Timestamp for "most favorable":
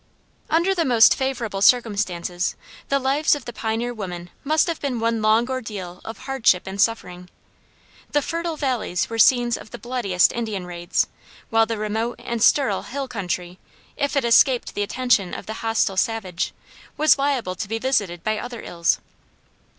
0.83-1.61